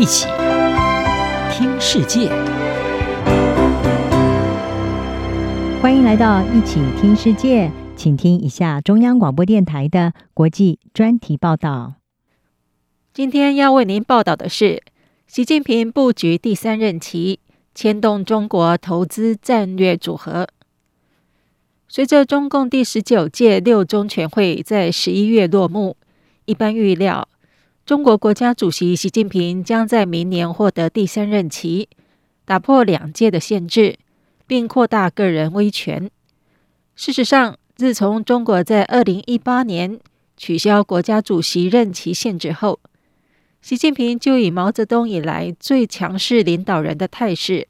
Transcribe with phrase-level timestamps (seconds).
[0.00, 0.26] 一起
[1.52, 2.30] 听世界，
[5.82, 11.96] 欢迎来到一起听世界，请听一下中央广播电台的国际专题报道。
[13.12, 14.82] 今天要为您报道的是，
[15.26, 17.40] 习近平布局第三任期，
[17.74, 20.48] 牵动中国投资战略组合。
[21.88, 25.98] 随着中共第十九届六中全会在十一月落幕，
[26.46, 27.28] 一般预料，
[27.90, 31.88] 中国国家主席习近平将在明年获得第三任期，
[32.44, 33.98] 打破两届的限制，
[34.46, 36.08] 并扩大个人威权。
[36.94, 39.98] 事实上，自从中国在二零一八年
[40.36, 42.78] 取消国家主席任期限制后，
[43.60, 47.66] 习近平就以毛泽东以来最强势领导人的态势，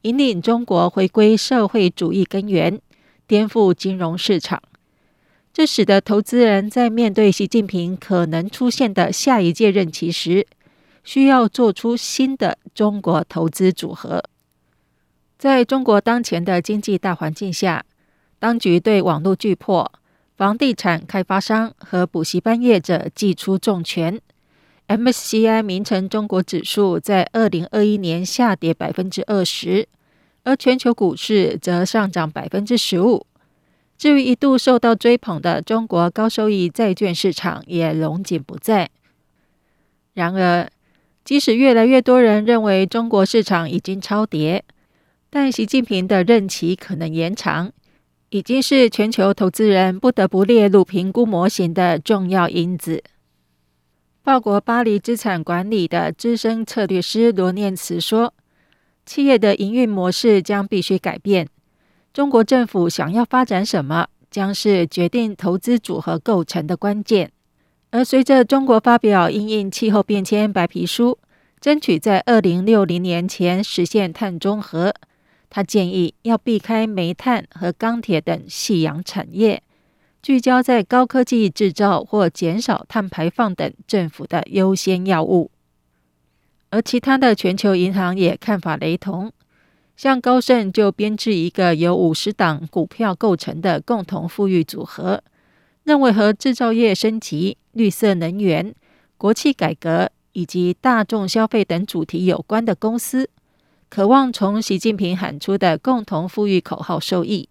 [0.00, 2.80] 引领中国回归社会主义根源，
[3.28, 4.60] 颠覆金融市场。
[5.52, 10.46] 这使得投资人在面对习近平可能出现的下一届任期时，
[11.04, 14.24] 需要做出新的中国投资组合。
[15.36, 17.84] 在中国当前的经济大环境下，
[18.38, 19.86] 当局对网络巨擘、
[20.36, 24.18] 房地产开发商和补习班业者祭出重拳。
[24.88, 29.86] MSCI 名城中国指数在二零二一年下跌百分之二十，
[30.44, 33.26] 而全球股市则上涨百分之十五。
[34.02, 38.90] 至于一度受到追捧的中国高收益债券市场，也龙井不在。
[40.14, 40.68] 然而，
[41.24, 44.64] 即使越来越多人认为中国市场已经超跌，
[45.30, 47.70] 但习近平的任期可能延长，
[48.30, 53.04] 已经是全球投资人不得不列入评估模型的重要因子。
[54.24, 58.34] 法国巴黎资产管理的资深策略师罗念慈说
[59.06, 61.46] ：“企业的营运模式将必须改变。”
[62.12, 67.32] 中国政府想要发展什么，将是决定投资组合构成的关键。
[67.90, 71.18] 而随着中国发表因应气候变迁白皮书，
[71.58, 74.94] 争取在二零六零年前实现碳中和，
[75.48, 79.62] 他建议要避开煤炭和钢铁等夕阳产业，
[80.22, 85.50] 聚焦在高科技制造或减少碳排放等政府的优先要务。
[86.68, 89.32] 而其他的全球银行也看法雷同。
[90.02, 95.22] 像高盛就编制一个由五十档股票构成的共同富裕组合，
[95.84, 98.74] 认为和制造业升级、绿色能源、
[99.16, 103.30] 国企改革以及大众消费等主题有关的公司，
[103.88, 107.48] 渴望从习近平喊出的共同富裕口号受益。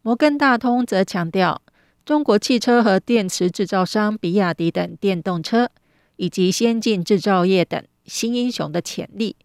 [0.00, 1.60] 摩根大通则强调，
[2.06, 5.68] 中国汽车和电池制造商比亚迪等电动车
[6.16, 9.36] 以及先进制造业等新英雄的潜力。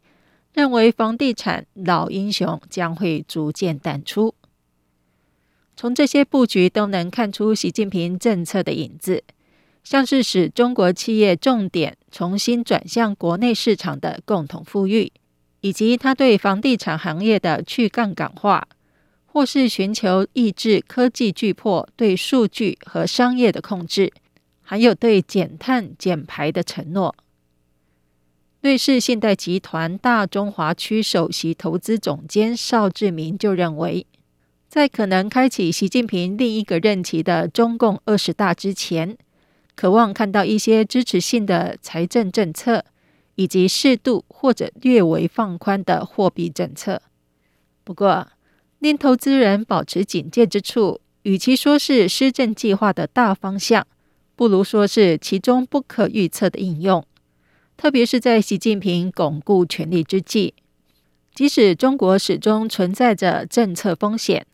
[0.53, 4.35] 认为房地产老英雄将会逐渐淡出。
[5.75, 9.23] 从这些布局都能看出习近平政策的影子，
[9.83, 15.11] 像是使中国企业重点重新转向国内市场的共同富裕，
[15.61, 18.67] 以及他对房地产行业的去杠杆化，
[19.25, 24.11] 或是寻求抑制科技巨擘对数据和商业的控制，
[24.61, 27.15] 还有对减碳减排的承诺。
[28.61, 34.05] 瑞士信贷集团大中华区首席投资总监邵志明就认为，
[34.69, 39.17] 在可能开启习近平另一个任期的中共二十大之前，
[39.75, 42.85] 渴望看到一些支持性的财政政策，
[43.33, 47.01] 以及适度或者略微放宽的货币政策。
[47.83, 48.27] 不过，
[48.77, 53.87] 令投资人保持警戒之处，与其说是施政计划的大方向，
[54.35, 57.03] 不如说是其中不可预测的应用。
[57.81, 60.53] 特别是在习近平巩固权力之际，
[61.33, 64.45] 即使中国始终存在着政策风险，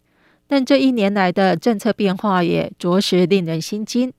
[0.47, 4.13] 但这一年来的政策变化也着实令人心惊。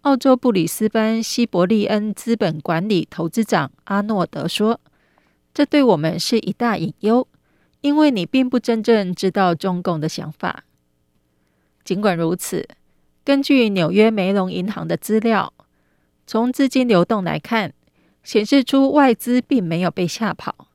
[0.00, 4.80] 澳洲布里斯班西伯利恩资本管理投资长阿诺德说
[5.54, 7.28] ：“这对我们是一大隐忧，
[7.80, 10.64] 因为你并不真正知道中共的想法。”
[11.84, 12.66] 尽管如此，
[13.24, 15.54] 根据纽约梅隆银行的资料，
[16.26, 17.72] 从资金流动来看，
[18.22, 20.68] 显示出外资并没有被吓跑。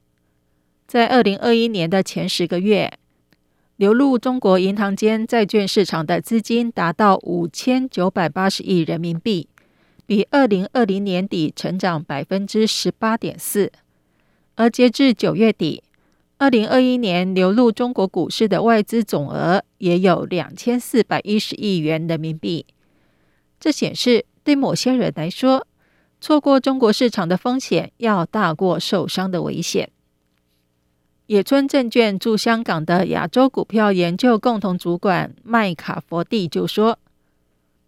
[0.86, 2.94] 在二零二一年的前十个月，
[3.76, 9.48] 流入中国银行间债券市场的资金达到五千九百八十亿人民币，
[10.06, 13.72] 比二零二零年底成长百分之十八点四。
[14.56, 15.84] 而截至九月底，
[16.38, 22.66] 二零二一年流入中国股市的外资总额也有两千四百一十亿元人民币。
[23.60, 25.68] 这显示，对某些人来说，
[26.28, 29.90] 错过中国市场的风险要大过受伤的危险。
[31.28, 37.00] 野村证券驻香港的亚洲股票研究共同主管麦卡佛蒂就说：“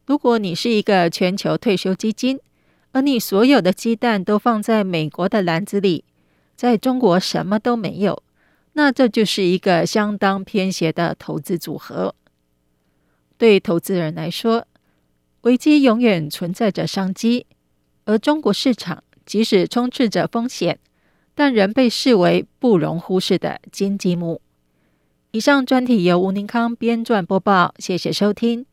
[0.07, 2.39] 如果你是一个全球退休基金，
[2.93, 6.05] 而你所有的鸡蛋都放在美国的篮子里，
[6.55, 8.23] 在中国什么都没有，
[8.71, 12.15] 那这就是一个相当偏斜的投资组合。
[13.37, 14.65] 对投资人来说，
[15.41, 17.45] 危机永远存在着商机，
[18.09, 20.79] 而中国市场即使充斥着风险，
[21.35, 24.41] 但仍被视为不容忽视的金鸡母。
[25.29, 28.65] 以上专题由吴宁康编撰播报，谢谢收听。